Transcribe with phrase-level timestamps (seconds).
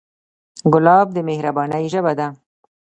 [0.73, 2.27] ګلاب د مهربانۍ ژبه ده.